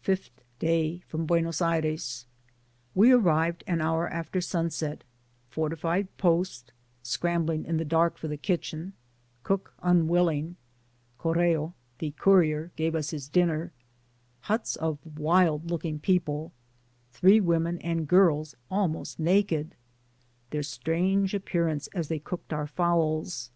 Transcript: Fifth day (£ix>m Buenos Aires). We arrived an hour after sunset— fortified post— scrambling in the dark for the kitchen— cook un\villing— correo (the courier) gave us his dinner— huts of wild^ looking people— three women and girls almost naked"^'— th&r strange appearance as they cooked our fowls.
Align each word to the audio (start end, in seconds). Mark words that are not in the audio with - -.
Fifth 0.00 0.44
day 0.60 1.02
(£ix>m 1.10 1.26
Buenos 1.26 1.60
Aires). 1.60 2.24
We 2.94 3.10
arrived 3.10 3.64
an 3.66 3.80
hour 3.80 4.06
after 4.08 4.40
sunset— 4.40 5.02
fortified 5.50 6.06
post— 6.18 6.72
scrambling 7.02 7.64
in 7.64 7.76
the 7.76 7.84
dark 7.84 8.16
for 8.16 8.28
the 8.28 8.36
kitchen— 8.36 8.92
cook 9.42 9.74
un\villing— 9.82 10.54
correo 11.18 11.74
(the 11.98 12.12
courier) 12.12 12.70
gave 12.76 12.94
us 12.94 13.10
his 13.10 13.26
dinner— 13.28 13.72
huts 14.52 14.76
of 14.76 15.00
wild^ 15.02 15.68
looking 15.68 15.98
people— 15.98 16.52
three 17.10 17.40
women 17.40 17.78
and 17.80 18.06
girls 18.06 18.54
almost 18.70 19.18
naked"^'— 19.18 19.72
th&r 20.52 20.62
strange 20.62 21.34
appearance 21.34 21.88
as 21.88 22.06
they 22.06 22.20
cooked 22.20 22.52
our 22.52 22.68
fowls. 22.68 23.50